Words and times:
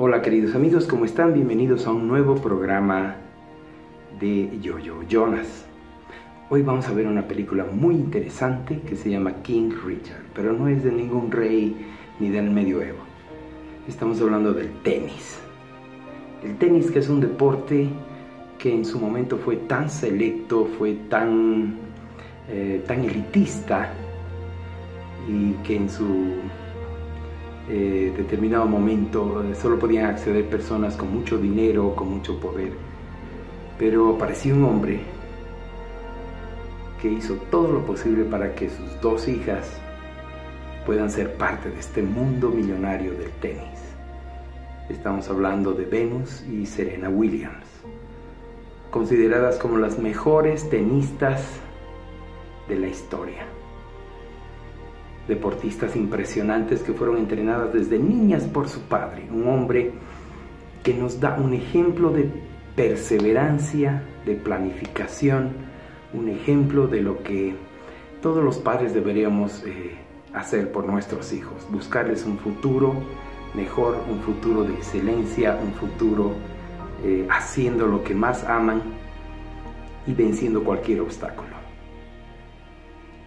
Hola 0.00 0.22
queridos 0.22 0.54
amigos, 0.54 0.86
¿cómo 0.86 1.04
están? 1.04 1.34
Bienvenidos 1.34 1.88
a 1.88 1.90
un 1.90 2.06
nuevo 2.06 2.36
programa 2.36 3.16
de 4.20 4.56
Yo-Yo 4.60 5.02
Jonas. 5.08 5.66
Hoy 6.50 6.62
vamos 6.62 6.86
a 6.86 6.92
ver 6.92 7.08
una 7.08 7.26
película 7.26 7.64
muy 7.64 7.96
interesante 7.96 8.80
que 8.82 8.94
se 8.94 9.10
llama 9.10 9.42
King 9.42 9.70
Richard, 9.84 10.22
pero 10.36 10.52
no 10.52 10.68
es 10.68 10.84
de 10.84 10.92
ningún 10.92 11.32
rey 11.32 11.76
ni 12.20 12.28
del 12.28 12.48
medioevo. 12.48 13.00
Estamos 13.88 14.20
hablando 14.20 14.52
del 14.52 14.70
tenis. 14.84 15.40
El 16.44 16.56
tenis 16.58 16.92
que 16.92 17.00
es 17.00 17.08
un 17.08 17.18
deporte 17.18 17.88
que 18.56 18.72
en 18.72 18.84
su 18.84 19.00
momento 19.00 19.36
fue 19.36 19.56
tan 19.56 19.90
selecto, 19.90 20.66
fue 20.78 20.94
tan, 21.10 21.74
eh, 22.48 22.84
tan 22.86 23.00
elitista 23.00 23.92
y 25.28 25.54
que 25.66 25.74
en 25.74 25.90
su 25.90 26.36
eh, 27.68 28.12
determinado 28.16 28.66
momento 28.66 29.44
solo 29.54 29.78
podían 29.78 30.06
acceder 30.06 30.48
personas 30.48 30.96
con 30.96 31.12
mucho 31.12 31.38
dinero, 31.38 31.94
con 31.94 32.10
mucho 32.10 32.40
poder. 32.40 32.72
Pero 33.78 34.14
apareció 34.16 34.54
un 34.54 34.64
hombre 34.64 35.00
que 37.00 37.08
hizo 37.10 37.34
todo 37.50 37.72
lo 37.72 37.84
posible 37.84 38.24
para 38.24 38.54
que 38.54 38.70
sus 38.70 39.00
dos 39.00 39.28
hijas 39.28 39.70
puedan 40.86 41.10
ser 41.10 41.34
parte 41.34 41.70
de 41.70 41.78
este 41.78 42.02
mundo 42.02 42.48
millonario 42.48 43.12
del 43.12 43.30
tenis. 43.32 43.78
Estamos 44.88 45.28
hablando 45.28 45.72
de 45.74 45.84
Venus 45.84 46.42
y 46.50 46.64
Serena 46.64 47.10
Williams, 47.10 47.66
consideradas 48.90 49.58
como 49.58 49.76
las 49.76 49.98
mejores 49.98 50.70
tenistas 50.70 51.60
de 52.68 52.76
la 52.76 52.88
historia 52.88 53.57
deportistas 55.28 55.94
impresionantes 55.94 56.82
que 56.82 56.94
fueron 56.94 57.18
entrenadas 57.18 57.72
desde 57.72 57.98
niñas 57.98 58.44
por 58.44 58.68
su 58.68 58.80
padre, 58.80 59.28
un 59.30 59.46
hombre 59.46 59.92
que 60.82 60.94
nos 60.94 61.20
da 61.20 61.36
un 61.36 61.52
ejemplo 61.52 62.10
de 62.10 62.30
perseverancia, 62.74 64.02
de 64.24 64.34
planificación, 64.34 65.50
un 66.14 66.30
ejemplo 66.30 66.86
de 66.86 67.02
lo 67.02 67.22
que 67.22 67.54
todos 68.22 68.42
los 68.42 68.58
padres 68.58 68.94
deberíamos 68.94 69.62
eh, 69.66 69.96
hacer 70.32 70.72
por 70.72 70.86
nuestros 70.86 71.32
hijos, 71.32 71.66
buscarles 71.70 72.24
un 72.24 72.38
futuro 72.38 72.94
mejor, 73.54 74.02
un 74.10 74.20
futuro 74.20 74.64
de 74.64 74.74
excelencia, 74.74 75.58
un 75.62 75.72
futuro 75.74 76.32
eh, 77.04 77.26
haciendo 77.30 77.86
lo 77.86 78.02
que 78.02 78.14
más 78.14 78.44
aman 78.44 78.82
y 80.06 80.14
venciendo 80.14 80.64
cualquier 80.64 81.00
obstáculo. 81.02 81.57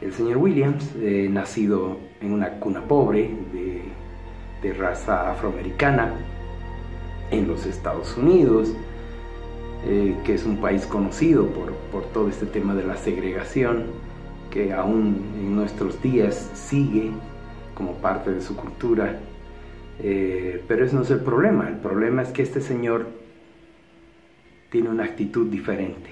El 0.00 0.12
señor 0.12 0.36
Williams, 0.36 0.94
eh, 1.00 1.28
nacido 1.28 1.98
en 2.20 2.32
una 2.32 2.60
cuna 2.60 2.82
pobre 2.82 3.30
de, 3.52 4.72
raza 4.74 5.30
afroamericana 5.32 6.12
en 7.30 7.48
los 7.48 7.64
Estados 7.66 8.16
Unidos, 8.16 8.74
eh, 9.86 10.14
que 10.24 10.34
es 10.34 10.44
un 10.44 10.58
país 10.58 10.84
conocido 10.86 11.46
por, 11.46 11.72
todo 12.12 12.28
este 12.28 12.46
tema 12.46 12.74
de 12.74 12.84
la 12.84 12.96
segregación, 12.96 13.86
que 14.50 14.72
aún 14.72 15.22
en 15.36 15.56
nuestros 15.56 16.00
días 16.02 16.50
sigue 16.54 17.10
como 17.74 17.94
parte 17.94 18.30
de 18.30 18.40
su 18.40 18.54
cultura. 18.54 19.18
Eh, 20.00 20.62
pero 20.68 20.84
ese 20.84 20.94
no 20.94 21.02
es 21.02 21.10
el 21.10 21.20
problema, 21.20 21.68
el 21.68 21.78
problema 21.78 22.22
es 22.22 22.28
que 22.28 22.42
este 22.42 22.60
señor 22.60 23.06
tiene 24.70 24.90
una 24.90 25.04
actitud 25.04 25.48
diferente, 25.48 26.10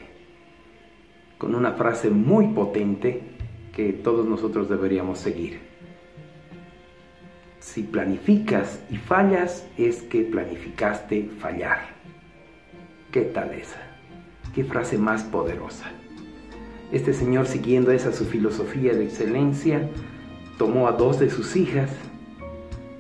con 1.39 1.55
una 1.55 1.73
frase 1.73 2.11
muy 2.11 2.49
potente 2.49 3.36
que 3.75 3.93
todos 3.93 4.27
nosotros 4.27 4.69
deberíamos 4.69 5.19
seguir. 5.19 5.61
Si 7.61 7.83
planificas 7.83 8.81
y 8.91 8.97
fallas, 8.97 9.67
es 9.77 10.03
que 10.03 10.23
planificaste 10.23 11.31
fallar. 11.41 11.97
¿Qué 13.11 13.23
tal 13.23 13.53
esa? 13.53 13.81
¿Qué 14.55 14.65
frase 14.65 14.99
más 14.99 15.25
poderosa? 15.25 15.91
Este 16.93 17.13
señor, 17.13 17.47
siguiendo 17.47 17.91
esa 17.91 18.13
su 18.13 18.25
filosofía 18.25 18.95
de 18.95 19.05
excelencia, 19.05 19.89
tomó 20.59 20.87
a 20.87 20.93
dos 20.93 21.19
de 21.19 21.29
sus 21.29 21.57
hijas 21.57 21.91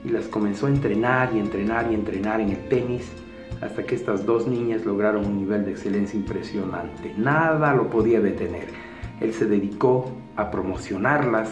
y 0.04 0.09
las 0.09 0.27
comenzó 0.27 0.66
a 0.66 0.71
entrenar 0.71 1.31
y 1.34 1.38
entrenar 1.38 1.91
y 1.91 1.94
entrenar 1.94 2.41
en 2.41 2.50
el 2.50 2.69
tenis 2.69 3.10
hasta 3.60 3.84
que 3.84 3.94
estas 3.94 4.27
dos 4.27 4.47
niñas 4.47 4.84
lograron 4.84 5.25
un 5.25 5.38
nivel 5.38 5.65
de 5.65 5.71
excelencia 5.71 6.19
impresionante. 6.19 7.15
Nada 7.16 7.75
lo 7.75 7.88
podía 7.88 8.21
detener. 8.21 8.85
Él 9.21 9.32
se 9.32 9.47
dedicó 9.47 10.10
a 10.37 10.50
promocionarlas, 10.50 11.50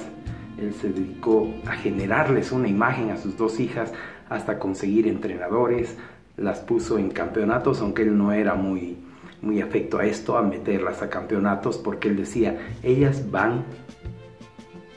él 0.59 0.75
se 0.75 0.91
dedicó 0.91 1.53
a 1.67 1.73
generarles 1.73 2.53
una 2.53 2.69
imagen 2.69 3.11
a 3.11 3.17
sus 3.17 3.37
dos 3.37 3.59
hijas 3.61 3.93
hasta 4.29 4.59
conseguir 4.59 5.07
entrenadores, 5.07 5.97
las 6.37 6.61
puso 6.61 6.99
en 6.99 7.11
campeonatos, 7.11 7.81
aunque 7.81 8.03
él 8.03 8.17
no 8.17 8.33
era 8.33 8.55
muy, 8.55 8.97
muy 9.43 9.61
afecto 9.61 9.99
a 9.99 10.07
esto, 10.07 10.37
a 10.37 10.43
meterlas 10.43 11.03
a 11.03 11.11
campeonatos, 11.11 11.79
porque 11.79 12.09
él 12.09 12.17
decía, 12.17 12.59
ellas 12.83 13.31
van 13.31 13.65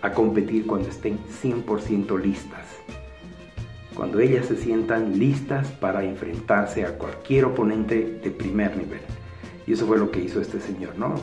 a 0.02 0.12
competir 0.12 0.66
cuando 0.66 0.90
estén 0.90 1.20
100% 1.44 2.20
listas, 2.22 2.66
cuando 3.96 4.20
ellas 4.20 4.46
se 4.46 4.56
sientan 4.56 5.18
listas 5.18 5.68
para 5.72 6.04
enfrentarse 6.04 6.86
a 6.86 6.98
cualquier 6.98 7.46
oponente 7.46 8.20
de 8.24 8.32
primer 8.32 8.78
nivel. 8.78 9.02
Y 9.66 9.74
eso 9.74 9.86
fue 9.86 9.98
lo 9.98 10.12
que 10.12 10.22
hizo 10.22 10.40
este 10.40 10.60
señor, 10.60 10.98
¿no? 10.98 11.16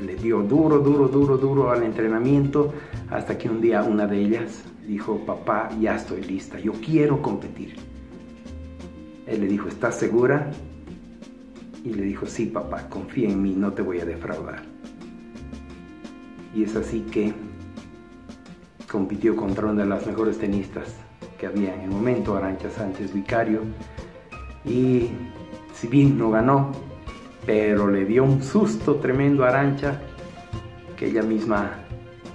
Le 0.00 0.16
dio 0.16 0.42
duro, 0.42 0.78
duro, 0.78 1.08
duro, 1.08 1.36
duro 1.36 1.70
al 1.70 1.82
entrenamiento, 1.82 2.72
hasta 3.10 3.36
que 3.36 3.48
un 3.48 3.60
día 3.60 3.82
una 3.82 4.06
de 4.06 4.18
ellas 4.18 4.64
dijo, 4.86 5.18
papá, 5.26 5.68
ya 5.80 5.96
estoy 5.96 6.22
lista, 6.22 6.58
yo 6.58 6.72
quiero 6.72 7.20
competir. 7.22 7.76
Él 9.26 9.40
le 9.40 9.46
dijo, 9.46 9.68
¿estás 9.68 9.96
segura? 9.96 10.50
Y 11.84 11.92
le 11.92 12.02
dijo, 12.02 12.26
sí, 12.26 12.46
papá, 12.46 12.88
confía 12.88 13.28
en 13.28 13.42
mí, 13.42 13.54
no 13.56 13.72
te 13.72 13.82
voy 13.82 14.00
a 14.00 14.04
defraudar. 14.04 14.62
Y 16.54 16.64
es 16.64 16.74
así 16.74 17.00
que 17.02 17.32
compitió 18.90 19.36
contra 19.36 19.66
una 19.66 19.82
de 19.82 19.88
las 19.88 20.06
mejores 20.06 20.38
tenistas 20.38 20.96
que 21.38 21.46
había 21.46 21.74
en 21.74 21.82
el 21.82 21.90
momento, 21.90 22.36
Arancha 22.36 22.70
Sánchez 22.70 23.14
Vicario, 23.14 23.60
y 24.64 25.10
si 25.74 25.86
bien 25.86 26.18
no 26.18 26.30
ganó, 26.30 26.72
pero 27.46 27.88
le 27.88 28.04
dio 28.04 28.24
un 28.24 28.42
susto 28.42 28.96
tremendo 28.96 29.44
a 29.44 29.48
Arancha 29.48 30.00
que 30.96 31.06
ella 31.06 31.22
misma 31.22 31.78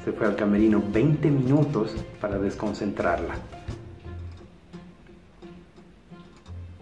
se 0.04 0.12
fue 0.12 0.28
al 0.28 0.36
camerino 0.36 0.84
20 0.92 1.30
minutos 1.32 1.96
para 2.22 2.38
desconcentrarla. 2.38 3.36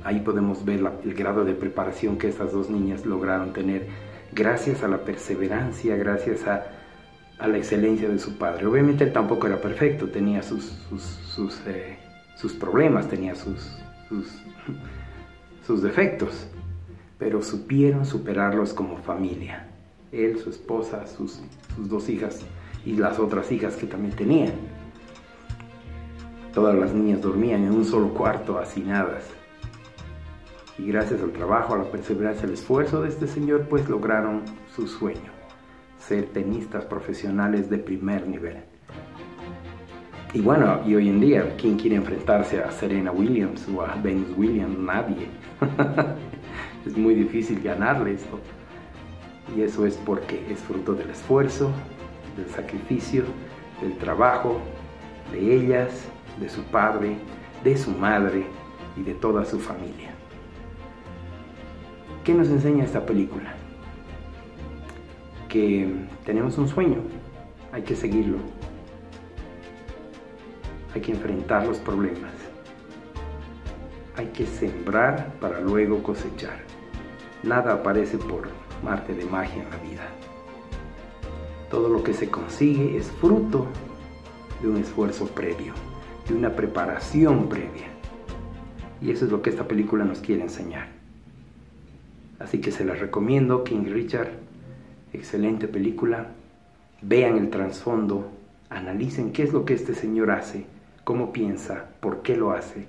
Ahí 0.03 0.19
podemos 0.19 0.66
ver 0.66 0.81
el 1.06 1.13
grado 1.13 1.45
de 1.45 1.53
preparación 1.53 2.17
que 2.17 2.28
estas 2.28 2.51
dos 2.51 2.69
niñas 2.69 3.06
lograron 3.06 3.53
tener 3.53 3.88
gracias 4.33 4.83
a 4.83 4.89
la 4.89 4.97
perseverancia, 5.00 5.95
gracias 5.95 6.45
a, 6.47 6.67
la 7.39 7.57
excelencia 7.57 8.09
de 8.09 8.19
su 8.19 8.38
padre. 8.38 8.66
Obviamente 8.66 9.03
él 9.03 9.12
tampoco 9.12 9.47
era 9.47 9.59
perfecto, 9.59 10.07
tenía 10.07 10.41
sus, 10.44 10.78
eh, 11.67 11.97
problemas, 12.59 13.09
tenía 13.09 13.35
sus 13.35 13.81
defectos, 15.81 16.47
pero 17.18 17.41
supieron 17.41 18.06
superarlos 18.06 18.74
como 18.74 18.97
familia. 18.97 19.68
Él, 20.12 20.40
su 20.40 20.50
esposa, 20.50 21.07
sus, 21.07 21.41
dos 21.78 22.09
hijas 22.09 22.41
y 22.85 22.94
las 22.94 23.19
otras 23.19 23.51
hijas 23.51 23.75
que 23.75 23.88
también 23.88 24.16
tenían. 24.16 24.53
Todas 26.53 26.75
las 26.75 26.94
niñas 26.94 27.22
dormían 27.22 27.63
en 27.63 27.72
un 27.72 27.85
solo 27.85 28.13
cuarto, 28.13 28.59
hacinadas. 28.59 29.24
Y 30.78 30.88
gracias 30.88 31.22
al 31.22 31.31
trabajo, 31.31 31.74
a 31.74 31.78
la 31.78 31.85
perseverancia, 31.85 32.46
al 32.46 32.53
esfuerzo 32.53 33.01
de 33.01 33.09
este 33.09 33.28
señor, 33.28 33.68
pues 33.69 33.88
lograron 33.89 34.42
su 34.75 34.88
sueño, 34.88 35.31
ser 35.98 36.25
tenistas 36.25 36.86
profesionales 36.86 37.69
de 37.69 37.77
primer 37.77 38.27
nivel. 38.27 38.57
Y 40.33 40.41
bueno, 40.41 40.80
y 40.83 40.95
hoy 40.95 41.09
en 41.09 41.19
día, 41.19 41.56
¿quién 41.57 41.77
quiere 41.77 41.95
enfrentarse 41.95 42.59
a 42.59 42.71
Serena 42.71 43.12
Williams 43.12 43.68
o 43.69 43.83
a 43.83 43.94
Venus 43.95 44.35
Williams? 44.35 44.80
Nadie. 44.80 45.27
es 46.88 46.97
muy 46.97 47.13
difícil 47.13 47.62
ganarle 47.62 48.13
esto. 48.13 48.39
Y 49.56 49.62
eso 49.62 49.85
es 49.85 49.95
porque 49.97 50.44
es 50.50 50.57
fruto 50.59 50.95
del 50.95 51.12
esfuerzo, 51.12 51.71
del 52.35 52.50
sacrificio, 52.50 53.25
del 53.80 53.95
trabajo 53.97 54.59
de 55.31 55.56
ellas, 55.56 56.06
de 56.39 56.50
su 56.50 56.63
padre, 56.63 57.15
de 57.63 57.77
su 57.77 57.91
madre 57.91 58.45
y 58.97 59.03
de 59.03 59.13
toda 59.13 59.45
su 59.45 59.59
familia. 59.59 60.15
¿Qué 62.24 62.33
nos 62.33 62.50
enseña 62.50 62.85
esta 62.85 63.06
película? 63.06 63.53
Que 65.47 65.94
tenemos 66.25 66.57
un 66.57 66.68
sueño, 66.68 67.01
hay 67.71 67.83
que 67.83 67.95
seguirlo, 67.95 68.39
hay 70.94 71.01
que 71.01 71.12
enfrentar 71.12 71.66
los 71.66 71.80
problemas, 71.80 72.34
hay 74.16 74.28
que 74.28 74.45
sembrar 74.45 75.34
para 75.40 75.60
luego 75.60 76.04
cosechar. 76.04 76.60
Nada 77.44 77.74
aparece 77.74 78.18
por 78.18 78.48
Marte 78.84 79.13
de 79.13 79.24
magia 79.25 79.63
en 79.63 79.69
la 79.69 79.78
vida. 79.78 80.04
Todo 81.69 81.88
lo 81.88 82.04
que 82.04 82.13
se 82.13 82.30
consigue 82.30 82.98
es 82.98 83.10
fruto 83.10 83.66
de 84.62 84.68
un 84.68 84.75
esfuerzo 84.75 85.28
previo, 85.28 85.74
de 86.28 86.36
una 86.36 86.54
preparación 86.54 87.48
previa. 87.48 87.88
Y 89.01 89.12
eso 89.12 89.24
es 89.24 89.31
lo 89.31 89.42
que 89.42 89.51
esta 89.51 89.69
película 89.69 90.04
nos 90.04 90.19
quiere 90.19 90.42
enseñar. 90.42 90.90
Así 92.40 92.60
que 92.60 92.72
se 92.72 92.84
las 92.84 93.00
recomiendo, 93.00 93.63
King 93.63 93.86
Richard, 93.86 94.31
excelente 95.13 95.69
película. 95.69 96.28
Vean 97.01 97.38
el 97.38 97.50
trasfondo, 97.50 98.31
analicen 98.69 99.31
qué 99.31 99.44
es 99.44 99.54
lo 99.54 99.63
que 99.63 99.75
este 99.75 99.95
señor 99.95 100.31
hace, 100.31 100.66
cómo 101.03 101.31
piensa, 101.31 101.85
por 102.00 102.21
qué 102.21 102.35
lo 102.35 102.51
hace. 102.51 102.88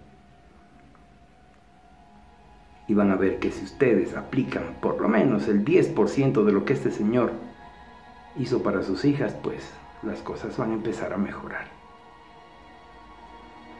Y 2.86 2.94
van 2.94 3.10
a 3.10 3.16
ver 3.16 3.38
que 3.38 3.50
si 3.50 3.64
ustedes 3.64 4.16
aplican 4.16 4.76
por 4.80 5.00
lo 5.00 5.08
menos 5.08 5.48
el 5.48 5.64
10% 5.64 6.44
de 6.44 6.52
lo 6.52 6.64
que 6.64 6.74
este 6.74 6.90
señor 6.90 7.32
hizo 8.36 8.62
para 8.62 8.82
sus 8.82 9.04
hijas, 9.04 9.34
pues 9.42 9.70
las 10.02 10.20
cosas 10.20 10.56
van 10.58 10.72
a 10.72 10.74
empezar 10.74 11.12
a 11.12 11.16
mejorar. 11.16 11.66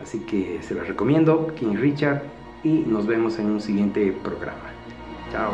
Así 0.00 0.20
que 0.20 0.60
se 0.62 0.74
las 0.74 0.88
recomiendo, 0.88 1.54
King 1.54 1.76
Richard, 1.76 2.22
y 2.62 2.80
nos 2.80 3.06
vemos 3.06 3.38
en 3.38 3.46
un 3.46 3.60
siguiente 3.60 4.12
programa. 4.22 4.70
Chao. 5.30 5.52